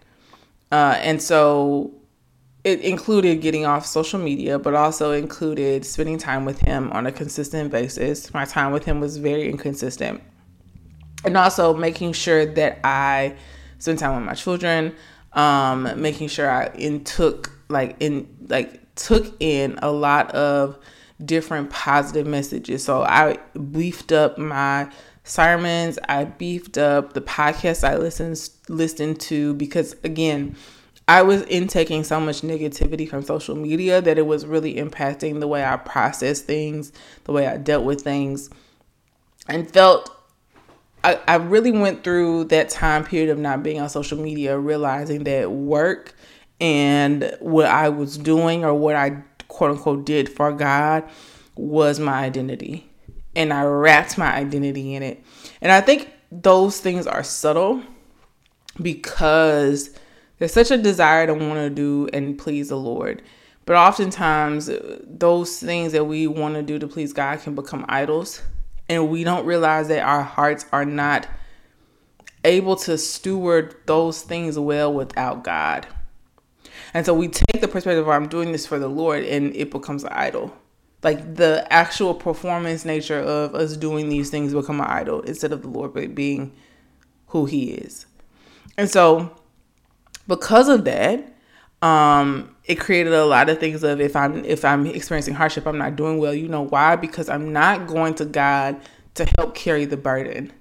[0.70, 1.92] Uh, and so
[2.66, 7.12] it included getting off social media, but also included spending time with him on a
[7.12, 8.34] consistent basis.
[8.34, 10.20] My time with him was very inconsistent.
[11.24, 13.36] And also making sure that I
[13.78, 14.96] spend time with my children,
[15.34, 20.76] um, making sure I in took like in like took in a lot of
[21.24, 22.82] different positive messages.
[22.82, 23.38] So I
[23.70, 24.90] beefed up my
[25.22, 30.56] sermons, I beefed up the podcasts I listened listened to because again,
[31.08, 35.46] I was intaking so much negativity from social media that it was really impacting the
[35.46, 36.92] way I processed things,
[37.24, 38.50] the way I dealt with things,
[39.48, 40.10] and felt
[41.04, 45.22] I, I really went through that time period of not being on social media, realizing
[45.24, 46.14] that work
[46.60, 51.04] and what I was doing or what I quote unquote did for God
[51.54, 52.90] was my identity.
[53.36, 55.22] And I wrapped my identity in it.
[55.60, 57.82] And I think those things are subtle
[58.82, 59.90] because
[60.38, 63.22] there's such a desire to want to do and please the Lord.
[63.64, 64.70] But oftentimes,
[65.02, 68.42] those things that we want to do to please God can become idols.
[68.88, 71.26] And we don't realize that our hearts are not
[72.44, 75.86] able to steward those things well without God.
[76.94, 79.70] And so we take the perspective of I'm doing this for the Lord and it
[79.70, 80.56] becomes an idol.
[81.02, 85.62] Like the actual performance nature of us doing these things become an idol instead of
[85.62, 86.52] the Lord being
[87.28, 88.06] who he is.
[88.78, 89.36] And so
[90.26, 91.32] because of that,
[91.82, 95.78] um, it created a lot of things of if I'm if I'm experiencing hardship, I'm
[95.78, 96.34] not doing well.
[96.34, 96.96] You know why?
[96.96, 98.80] Because I'm not going to God
[99.14, 100.52] to help carry the burden.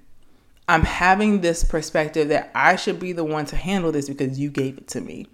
[0.68, 4.50] I'm having this perspective that I should be the one to handle this because you
[4.50, 5.28] gave it to me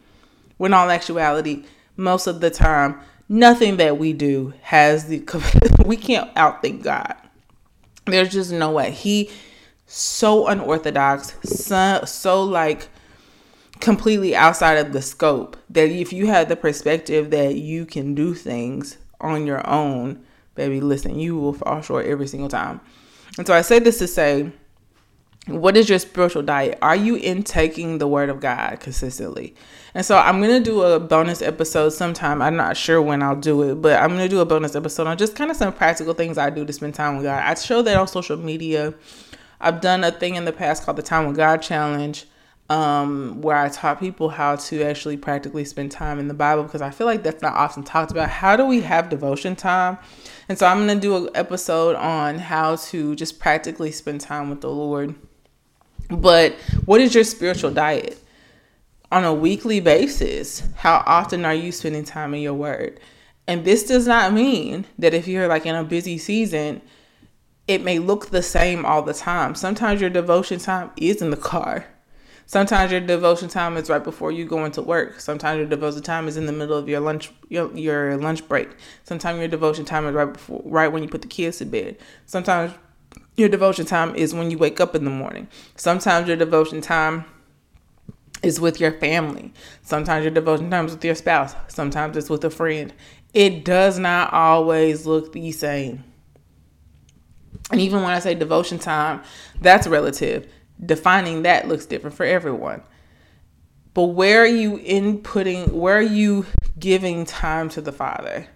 [0.59, 1.65] when all actuality,
[1.97, 5.25] most of the time, nothing that we do has the
[5.87, 7.15] we can't outthink God.
[8.05, 8.91] There's just no way.
[8.91, 9.31] He
[9.87, 12.89] so unorthodox, so, so like
[13.83, 18.33] completely outside of the scope that if you have the perspective that you can do
[18.33, 22.81] things on your own, baby, listen, you will fall short every single time.
[23.37, 24.53] And so I say this to say,
[25.47, 26.79] what is your spiritual diet?
[26.81, 29.57] Are you intaking the word of God consistently?
[29.93, 32.41] And so I'm going to do a bonus episode sometime.
[32.41, 35.09] I'm not sure when I'll do it, but I'm going to do a bonus episode
[35.09, 37.43] on just kind of some practical things I do to spend time with God.
[37.43, 38.95] I show that on social media.
[39.61, 42.25] I've done a thing in the past called the Time with God Challenge,
[42.73, 46.81] um, where I taught people how to actually practically spend time in the Bible because
[46.81, 48.31] I feel like that's not often talked about.
[48.31, 49.99] How do we have devotion time?
[50.49, 54.49] And so I'm going to do an episode on how to just practically spend time
[54.49, 55.15] with the Lord.
[56.09, 56.55] But
[56.85, 58.19] what is your spiritual diet?
[59.13, 62.99] on a weekly basis, how often are you spending time in your word?
[63.47, 66.81] And this does not mean that if you're like in a busy season,
[67.69, 69.55] it may look the same all the time.
[69.55, 71.92] Sometimes your devotion time is in the car.
[72.53, 75.21] Sometimes your devotion time is right before you go into work.
[75.21, 78.69] Sometimes your devotion time is in the middle of your lunch your, your lunch break.
[79.05, 81.97] Sometimes your devotion time is right before right when you put the kids to bed.
[82.27, 82.75] Sometimes
[83.39, 85.49] your devotion time is when you wake up in the morning.
[85.77, 87.25] Sometimes your devotion time
[88.43, 89.51] is with your family.
[89.81, 91.55] Sometimes your devotion time is with your spouse.
[91.69, 92.93] Sometimes it's with a friend.
[93.33, 96.05] It does not always look the same.
[97.71, 99.23] And even when I say devotion time,
[99.59, 100.47] that's relative.
[100.85, 102.83] Defining that looks different for everyone.
[103.95, 106.47] But where are you inputting, where are you
[106.79, 108.47] giving time to the Father?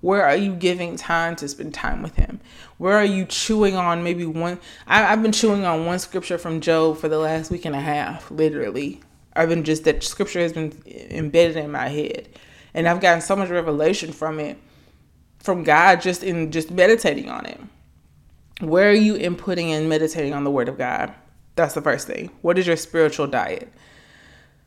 [0.00, 2.40] Where are you giving time to spend time with Him?
[2.78, 4.58] Where are you chewing on maybe one?
[4.86, 7.80] I, have been chewing on one scripture from Job for the last week and a
[7.80, 9.00] half, literally.
[9.34, 12.28] I've been just, that scripture has been embedded in my head.
[12.74, 14.58] And I've gotten so much revelation from it,
[15.38, 17.60] from God, just in just meditating on it.
[18.60, 21.14] Where are you inputting and meditating on the Word of God?
[21.56, 22.30] That's the first thing.
[22.42, 23.72] What is your spiritual diet?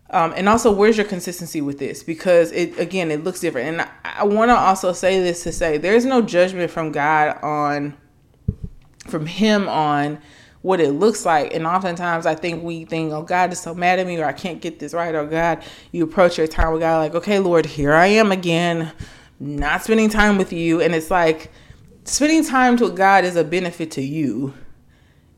[0.10, 2.02] Um, and also, where's your consistency with this?
[2.02, 3.67] Because it again, it looks different.
[3.67, 7.38] And I, I want to also say this to say there's no judgment from God
[7.43, 7.97] on,
[9.08, 10.19] from Him on
[10.62, 11.54] what it looks like.
[11.54, 14.34] And oftentimes, I think we think, oh, God is so mad at me, or I
[14.34, 17.65] can't get this right, or God, you approach your time with God like, okay, Lord,
[17.65, 18.91] here I am again,
[19.39, 20.82] not spending time with you.
[20.82, 21.52] And it's like,
[22.06, 24.54] spending time with God is a benefit to you.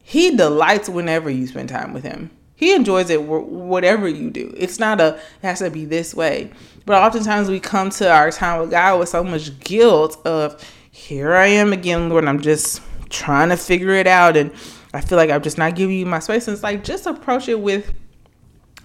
[0.10, 2.32] He delights whenever you spend time with Him.
[2.56, 4.52] He enjoys it whatever you do.
[4.58, 6.50] It's not a it has to be this way.
[6.88, 11.36] But oftentimes we come to our time with God with so much guilt of here
[11.36, 12.26] I am again, Lord.
[12.26, 14.52] I'm just trying to figure it out, and
[14.95, 16.48] I feel like I'm just not giving you my space.
[16.48, 17.93] And it's like just approach it with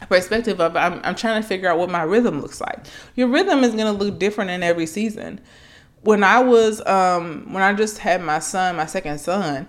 [0.02, 2.80] a perspective of I'm, I'm trying to figure out what my rhythm looks like.
[3.14, 5.40] Your rhythm is going to look different in every season
[6.02, 9.66] when I was um when I just had my son, my second son,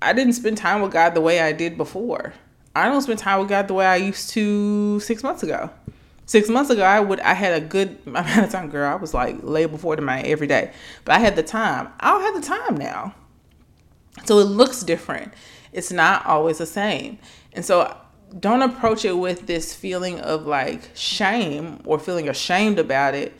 [0.00, 2.34] I didn't spend time with God the way I did before.
[2.74, 5.70] I don't spend time with God the way I used to six months ago.
[6.26, 8.92] Six months ago, I would I had a good amount of time, girl.
[8.92, 10.72] I was like lay before the man every day,
[11.04, 11.88] but I had the time.
[12.00, 13.14] I don't have the time now,
[14.24, 15.32] so it looks different.
[15.72, 17.18] It's not always the same,
[17.52, 17.96] and so
[18.38, 23.32] don't approach it with this feeling of like shame or feeling ashamed about it.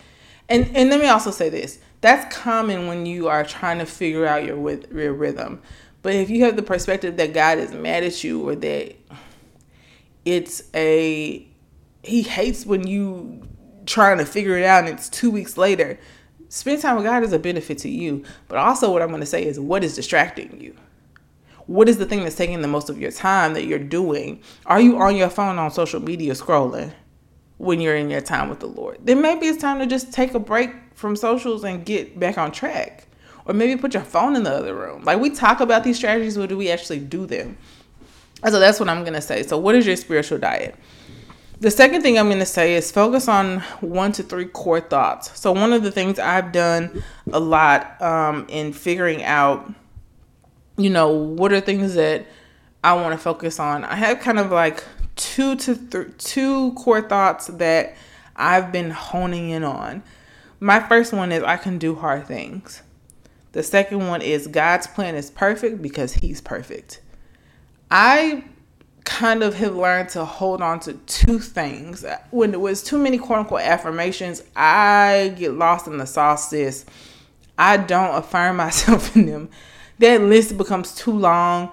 [0.48, 4.26] And and let me also say this: that's common when you are trying to figure
[4.26, 4.56] out your
[4.94, 5.60] your rhythm.
[6.06, 8.94] But if you have the perspective that God is mad at you or that
[10.24, 11.44] it's a
[12.04, 13.42] he hates when you
[13.86, 15.98] trying to figure it out and it's 2 weeks later,
[16.48, 18.22] spend time with God is a benefit to you.
[18.46, 20.76] But also what I'm going to say is what is distracting you?
[21.66, 24.40] What is the thing that's taking the most of your time that you're doing?
[24.64, 26.92] Are you on your phone on social media scrolling
[27.58, 28.98] when you're in your time with the Lord?
[29.02, 32.52] Then maybe it's time to just take a break from socials and get back on
[32.52, 33.08] track.
[33.46, 35.04] Or maybe put your phone in the other room.
[35.04, 37.56] Like we talk about these strategies, but do we actually do them?
[38.44, 39.42] So that's what I'm going to say.
[39.42, 40.74] So, what is your spiritual diet?
[41.58, 45.38] The second thing I'm going to say is focus on one to three core thoughts.
[45.40, 49.72] So, one of the things I've done a lot um, in figuring out,
[50.76, 52.26] you know, what are things that
[52.84, 54.84] I want to focus on, I have kind of like
[55.16, 57.96] two to th- two core thoughts that
[58.36, 60.02] I've been honing in on.
[60.60, 62.82] My first one is I can do hard things.
[63.56, 67.00] The second one is God's plan is perfect because He's perfect.
[67.90, 68.44] I
[69.04, 72.04] kind of have learned to hold on to two things.
[72.32, 76.84] When it was too many quote unquote affirmations, I get lost in the sis.
[77.56, 79.48] I don't affirm myself in them.
[80.00, 81.72] That list becomes too long.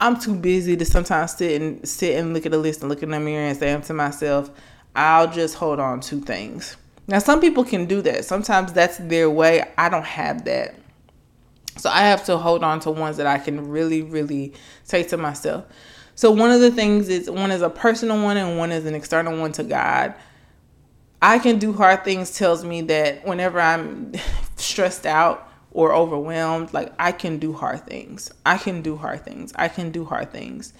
[0.00, 3.02] I'm too busy to sometimes sit and sit and look at the list and look
[3.02, 4.50] in the mirror and say to myself,
[4.96, 6.78] I'll just hold on to things.
[7.06, 8.24] Now, some people can do that.
[8.24, 9.70] Sometimes that's their way.
[9.76, 10.76] I don't have that.
[11.76, 15.16] So I have to hold on to ones that I can really, really say to
[15.16, 15.64] myself.
[16.14, 18.94] So one of the things is one is a personal one and one is an
[18.94, 20.14] external one to God.
[21.20, 24.12] I can do hard things tells me that whenever I'm
[24.56, 28.30] stressed out or overwhelmed, like I can do hard things.
[28.46, 29.52] I can do hard things.
[29.56, 30.72] I can do hard things.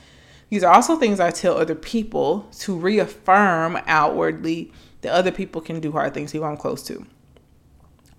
[0.50, 5.80] These are also things I tell other people to reaffirm outwardly that other people can
[5.80, 7.04] do hard things who I'm close to.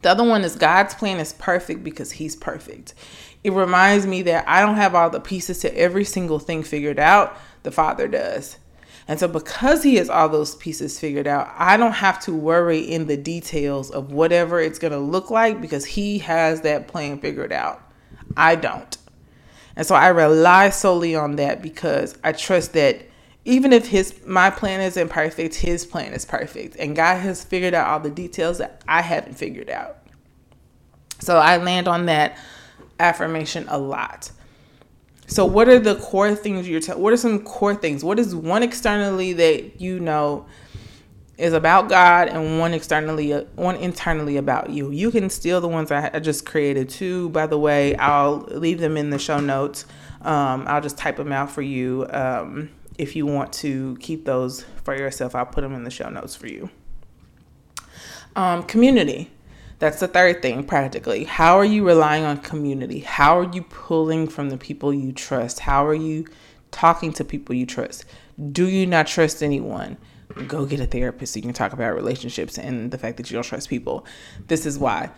[0.05, 2.93] The other one is God's plan is perfect because He's perfect.
[3.43, 6.99] It reminds me that I don't have all the pieces to every single thing figured
[6.99, 8.59] out, the Father does.
[9.07, 12.81] And so, because He has all those pieces figured out, I don't have to worry
[12.81, 17.17] in the details of whatever it's going to look like because He has that plan
[17.17, 17.81] figured out.
[18.37, 18.95] I don't.
[19.75, 23.01] And so, I rely solely on that because I trust that
[23.45, 26.75] even if his my plan isn't perfect, his plan is perfect.
[26.77, 29.97] And God has figured out all the details that I haven't figured out.
[31.19, 32.37] So I land on that
[32.99, 34.31] affirmation a lot.
[35.27, 37.01] So what are the core things you're telling?
[37.01, 38.03] What are some core things?
[38.03, 40.45] What is one externally that you know
[41.37, 44.91] is about God and one externally one internally about you.
[44.91, 47.29] You can steal the ones I, just created too.
[47.29, 49.85] By the way, I'll leave them in the show notes.
[50.21, 52.07] Um, I'll just type them out for you.
[52.09, 56.09] Um, if you want to keep those for yourself, I'll put them in the show
[56.09, 56.69] notes for you.
[58.35, 59.31] Um, community.
[59.79, 61.25] That's the third thing, practically.
[61.25, 62.99] How are you relying on community?
[62.99, 65.59] How are you pulling from the people you trust?
[65.59, 66.25] How are you
[66.71, 68.05] talking to people you trust?
[68.51, 69.97] Do you not trust anyone?
[70.47, 73.35] Go get a therapist so you can talk about relationships and the fact that you
[73.35, 74.05] don't trust people.
[74.47, 75.11] This is why.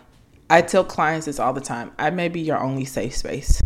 [0.50, 1.92] I tell clients this all the time.
[1.98, 3.62] I may be your only safe space.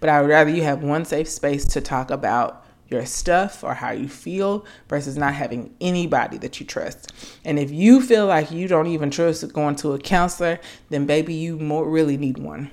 [0.00, 3.74] But I would rather you have one safe space to talk about your stuff or
[3.74, 7.12] how you feel versus not having anybody that you trust.
[7.44, 10.58] And if you feel like you don't even trust going to a counselor,
[10.88, 12.70] then baby, you more really need one.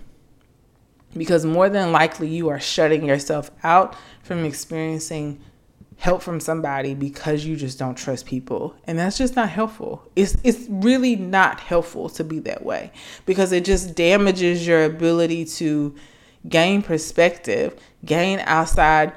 [1.16, 5.40] Because more than likely you are shutting yourself out from experiencing
[5.98, 8.76] help from somebody because you just don't trust people.
[8.86, 10.04] And that's just not helpful.
[10.16, 12.92] It's it's really not helpful to be that way
[13.26, 15.96] because it just damages your ability to
[16.48, 19.14] gain perspective, gain outside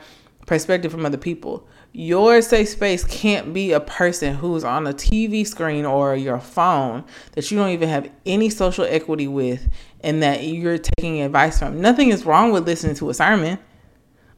[0.48, 1.68] perspective from other people.
[1.92, 7.04] Your safe space can't be a person who's on a TV screen or your phone
[7.32, 9.68] that you don't even have any social equity with
[10.00, 11.80] and that you're taking advice from.
[11.80, 13.58] Nothing is wrong with listening to a sermon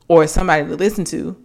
[0.08, 1.42] or somebody to listen to.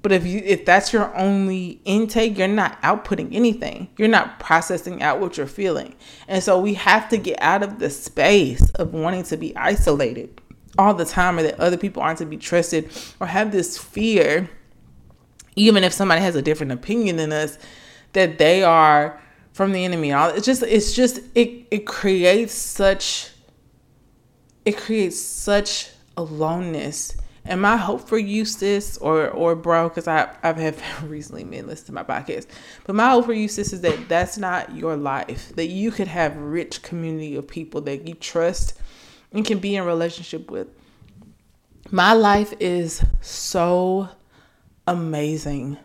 [0.00, 3.88] But if you if that's your only intake, you're not outputting anything.
[3.98, 5.96] You're not processing out what you're feeling.
[6.28, 10.40] And so we have to get out of the space of wanting to be isolated
[10.78, 14.48] all the time or that other people aren't to be trusted or have this fear
[15.56, 17.58] even if somebody has a different opinion than us
[18.12, 19.20] that they are
[19.52, 20.12] from the enemy.
[20.12, 23.32] It's just it's just it it creates such
[24.64, 27.16] it creates such aloneness.
[27.44, 29.88] And my hope for you sis or or bro?
[29.88, 32.46] Because i i've have recently been listening to my podcast.
[32.84, 36.08] But my hope for you sis is that that's not your life that you could
[36.08, 38.74] have rich community of people that you trust
[39.32, 40.68] and can be in relationship with.
[41.90, 44.08] My life is so
[44.86, 45.78] amazing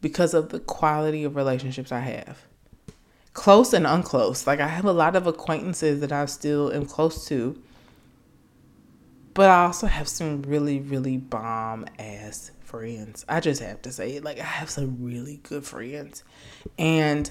[0.00, 2.38] because of the quality of relationships I have.
[3.32, 4.46] Close and unclose.
[4.46, 7.60] Like I have a lot of acquaintances that I still am close to.
[9.34, 13.24] But I also have some really, really bomb ass friends.
[13.28, 14.24] I just have to say it.
[14.24, 16.24] Like I have some really good friends.
[16.78, 17.30] And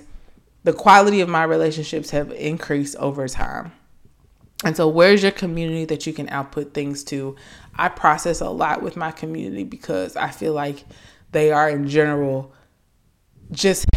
[0.64, 3.72] the quality of my relationships have increased over time.
[4.64, 7.36] And so, where's your community that you can output things to?
[7.76, 10.86] I process a lot with my community because I feel like
[11.32, 12.54] they are, in general,
[13.52, 13.86] just.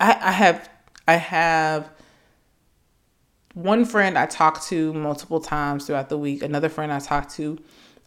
[0.00, 0.70] I, I have
[1.06, 1.90] I have
[3.54, 6.42] one friend I talk to multiple times throughout the week.
[6.42, 7.58] Another friend I talk to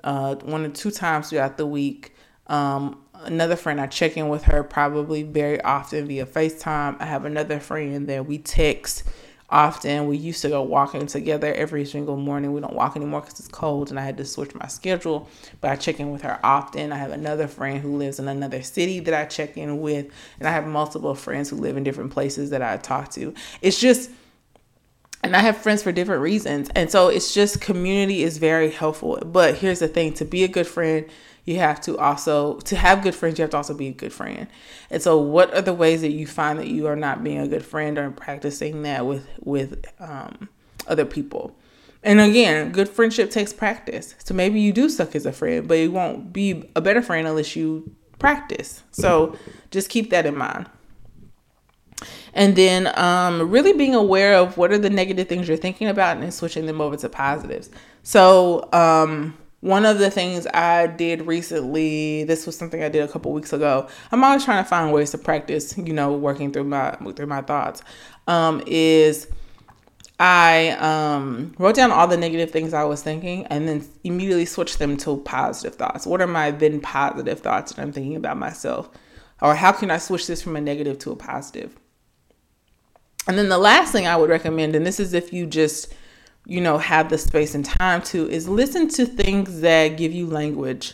[0.04, 2.16] uh, one or two times throughout the week.
[2.48, 7.00] Um, another friend I check in with her probably very often via FaceTime.
[7.00, 9.04] I have another friend that we text
[9.54, 10.08] often.
[10.08, 12.52] We used to go walking together every single morning.
[12.52, 15.30] We don't walk anymore because it's cold and I had to switch my schedule.
[15.62, 16.92] But I check in with her often.
[16.92, 20.08] I have another friend who lives in another city that I check in with.
[20.40, 23.34] And I have multiple friends who live in different places that I talk to.
[23.62, 24.10] It's just,
[25.22, 26.70] and I have friends for different reasons.
[26.76, 29.22] And so it's just community is very helpful.
[29.24, 31.06] But here's the thing to be a good friend,
[31.46, 34.14] you have to also to have good friends you have to also be a good
[34.14, 34.48] friend.
[34.90, 37.48] And so what are the ways that you find that you are not being a
[37.48, 40.50] good friend or practicing that with with um,
[40.88, 41.56] other people?
[42.02, 44.16] And again good friendship takes practice.
[44.24, 47.28] So maybe you do suck as a friend but you won't be a better friend
[47.28, 48.84] unless you practice.
[48.92, 49.38] So
[49.72, 50.70] just keep that in mind.
[52.34, 56.16] And then um, really being aware of what are the negative things you're thinking about
[56.16, 57.70] and then switching them over to positives.
[58.02, 63.08] So um, one of the things I did recently, this was something I did a
[63.08, 63.88] couple weeks ago.
[64.12, 67.42] I'm always trying to find ways to practice, you know, working through my through my
[67.42, 67.82] thoughts.
[68.28, 69.26] Um, is
[70.20, 74.80] I um, wrote down all the negative things I was thinking and then immediately switched
[74.80, 76.06] them to positive thoughts.
[76.06, 78.90] What are my then positive thoughts that I'm thinking about myself?
[79.42, 81.78] Or how can I switch this from a negative to a positive?
[83.30, 85.94] And then the last thing I would recommend, and this is if you just
[86.46, 90.28] you know, have the space and time to is listen to things that give you
[90.28, 90.94] language.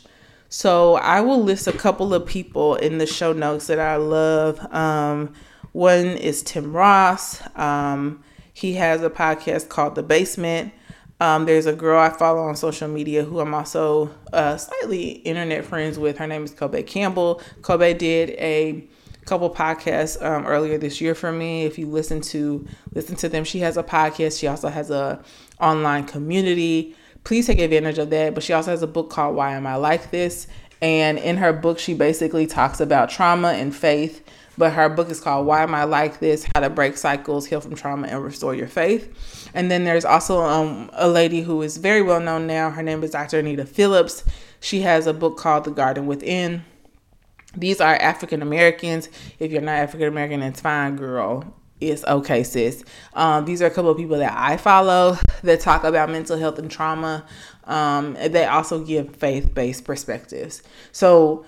[0.50, 4.60] So I will list a couple of people in the show notes that I love.
[4.74, 5.34] Um,
[5.72, 7.42] one is Tim Ross.
[7.56, 8.24] Um,
[8.54, 10.74] he has a podcast called The Basement.
[11.22, 15.66] Um, there's a girl I follow on social media who I'm also uh, slightly internet
[15.66, 16.18] friends with.
[16.18, 17.42] Her name is Kobe Campbell.
[17.62, 18.88] Kobe did a
[19.30, 21.64] couple podcasts um, earlier this year for me.
[21.66, 24.40] If you listen to listen to them, she has a podcast.
[24.40, 25.24] She also has a
[25.62, 26.96] online community.
[27.24, 28.34] Please take advantage of that.
[28.34, 30.48] But she also has a book called Why Am I Like This?
[30.82, 34.26] And in her book, she basically talks about trauma and faith.
[34.58, 36.46] But her book is called Why Am I Like This?
[36.54, 39.50] How to Break Cycles, Heal from Trauma, and Restore Your Faith.
[39.54, 42.70] And then there's also um, a lady who is very well known now.
[42.70, 43.40] Her name is Dr.
[43.40, 44.24] Anita Phillips.
[44.60, 46.66] She has a book called The Garden Within.
[47.56, 49.10] These are African Americans.
[49.40, 51.56] If you're not African American, it's fine, girl.
[51.82, 52.84] It's okay, sis.
[53.14, 56.60] Um, these are a couple of people that I follow that talk about mental health
[56.60, 57.26] and trauma.
[57.64, 60.62] Um, they also give faith based perspectives.
[60.92, 61.46] So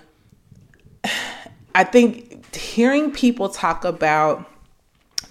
[1.75, 4.49] I think hearing people talk about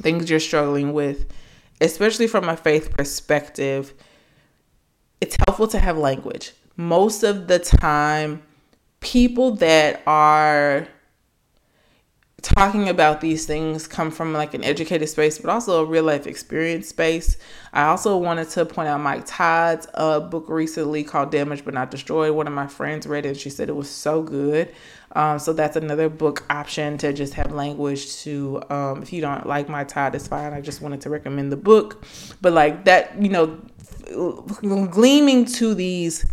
[0.02, 1.26] things you're struggling with,
[1.80, 3.92] especially from a faith perspective,
[5.20, 6.52] it's helpful to have language.
[6.76, 8.42] Most of the time,
[9.00, 10.86] people that are
[12.42, 16.26] talking about these things come from like an educated space, but also a real life
[16.26, 17.36] experience space.
[17.72, 21.90] I also wanted to point out Mike Todd's uh, book recently called Damaged But Not
[21.90, 22.34] Destroyed.
[22.34, 24.72] One of my friends read it and she said it was so good.
[25.12, 29.46] Um, so that's another book option to just have language to, um, if you don't
[29.46, 30.52] like Mike Todd, it's fine.
[30.52, 32.04] I just wanted to recommend the book.
[32.40, 33.60] But like that, you know,
[34.90, 36.24] gleaming to these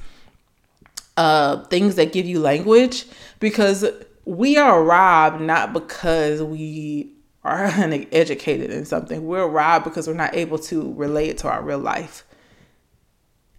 [1.17, 3.05] uh, things that give you language
[3.39, 3.85] because
[4.25, 7.11] we are robbed not because we
[7.43, 9.25] are uneducated in something.
[9.25, 12.23] We're robbed because we're not able to relate it to our real life.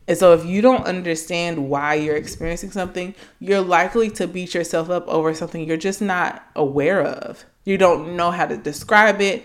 [0.06, 4.88] And so, if you don't understand why you're experiencing something, you're likely to beat yourself
[4.88, 7.44] up over something you're just not aware of.
[7.64, 9.44] You don't know how to describe it.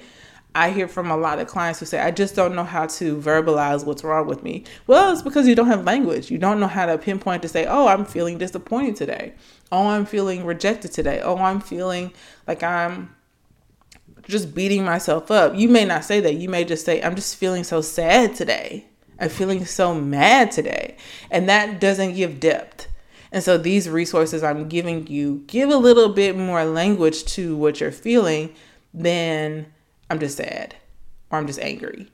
[0.56, 3.18] I hear from a lot of clients who say, I just don't know how to
[3.18, 4.66] verbalize what's wrong with me.
[4.86, 6.30] Well, it's because you don't have language.
[6.30, 9.34] You don't know how to pinpoint to say, oh, I'm feeling disappointed today.
[9.72, 11.22] Oh, I'm feeling rejected today.
[11.22, 12.14] Oh, I'm feeling
[12.48, 13.16] like I'm
[14.28, 15.56] just beating myself up.
[15.56, 16.36] You may not say that.
[16.36, 18.86] You may just say, I'm just feeling so sad today.
[19.20, 20.98] I'm feeling so mad today.
[21.32, 22.88] And that doesn't give depth.
[23.32, 27.82] And so these resources I'm giving you give a little bit more language to what
[27.82, 28.54] you're feeling
[28.94, 29.66] than
[30.10, 30.76] I'm just sad
[31.30, 32.10] or I'm just angry.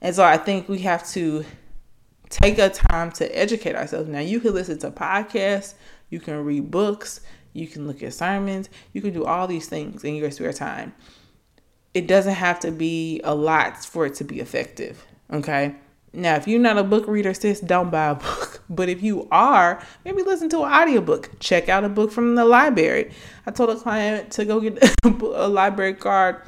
[0.00, 1.44] And so I think we have to
[2.28, 4.08] take a time to educate ourselves.
[4.08, 5.74] Now, you can listen to podcasts,
[6.10, 7.20] you can read books,
[7.52, 10.94] you can look at sermons, you can do all these things in your spare time.
[11.94, 15.06] It doesn't have to be a lot for it to be effective.
[15.32, 15.76] Okay.
[16.12, 18.62] Now, if you're not a book reader, sis, don't buy a book.
[18.68, 21.38] But if you are, maybe listen to an audiobook.
[21.38, 23.12] Check out a book from the library.
[23.46, 26.42] I told a client to go get a library card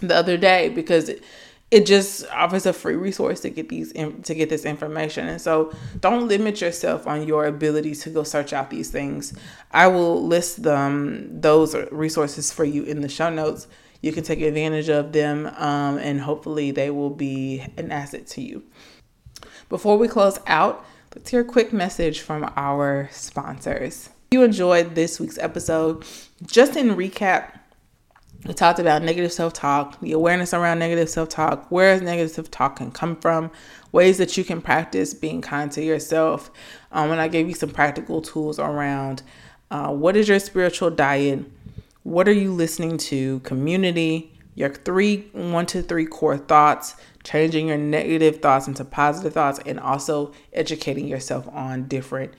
[0.00, 1.22] the other day because it,
[1.70, 5.28] it just offers a free resource to get these to get this information.
[5.28, 9.34] And so don't limit yourself on your ability to go search out these things.
[9.70, 13.68] I will list them those resources for you in the show notes.
[14.02, 18.42] You can take advantage of them um, and hopefully they will be an asset to
[18.42, 18.64] you.
[19.68, 20.84] Before we close out
[21.14, 24.10] let's hear a quick message from our sponsors.
[24.30, 26.04] If you enjoyed this week's episode
[26.46, 27.59] just in recap
[28.46, 32.50] we talked about negative self talk, the awareness around negative self talk, where negative self
[32.50, 33.50] talk can come from,
[33.92, 36.50] ways that you can practice being kind to yourself.
[36.90, 39.22] Um, and I gave you some practical tools around
[39.70, 41.44] uh, what is your spiritual diet,
[42.02, 47.78] what are you listening to, community, your three, one to three core thoughts, changing your
[47.78, 52.32] negative thoughts into positive thoughts, and also educating yourself on different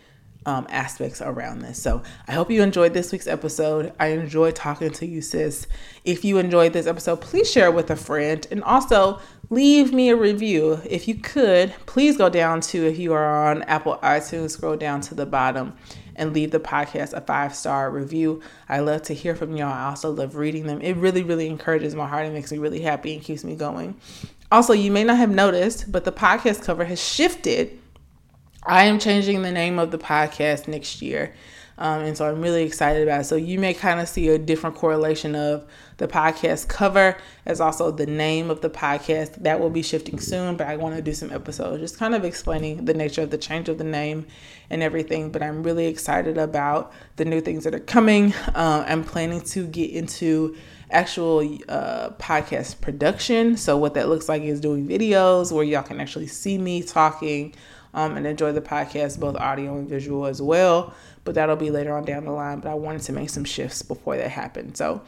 [0.45, 1.81] um, aspects around this.
[1.81, 3.93] So I hope you enjoyed this week's episode.
[3.99, 5.67] I enjoyed talking to you, sis.
[6.03, 9.19] If you enjoyed this episode, please share it with a friend and also
[9.49, 10.81] leave me a review.
[10.89, 15.01] If you could, please go down to, if you are on Apple iTunes, scroll down
[15.01, 15.77] to the bottom
[16.15, 18.41] and leave the podcast a five star review.
[18.67, 19.71] I love to hear from y'all.
[19.71, 20.81] I also love reading them.
[20.81, 23.95] It really, really encourages my heart and makes me really happy and keeps me going.
[24.51, 27.80] Also, you may not have noticed, but the podcast cover has shifted
[28.63, 31.33] I am changing the name of the podcast next year.
[31.77, 33.23] Um, and so I'm really excited about it.
[33.23, 35.65] So you may kind of see a different correlation of
[35.97, 39.41] the podcast cover as also the name of the podcast.
[39.41, 42.23] That will be shifting soon, but I want to do some episodes just kind of
[42.23, 44.27] explaining the nature of the change of the name
[44.69, 45.31] and everything.
[45.31, 48.31] But I'm really excited about the new things that are coming.
[48.53, 50.55] Uh, I'm planning to get into
[50.91, 53.57] actual uh, podcast production.
[53.57, 57.55] So what that looks like is doing videos where y'all can actually see me talking
[57.93, 60.93] um, and enjoy the podcast, both audio and visual as well.
[61.23, 62.59] But that'll be later on down the line.
[62.59, 64.77] But I wanted to make some shifts before that happened.
[64.77, 65.01] So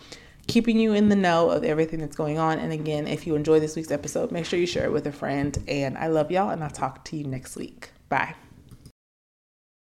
[0.48, 2.60] keeping you in the know of everything that's going on.
[2.60, 5.12] And again, if you enjoy this week's episode, make sure you share it with a
[5.12, 5.58] friend.
[5.68, 7.90] And I love y'all, and I'll talk to you next week.
[8.10, 8.36] Bye.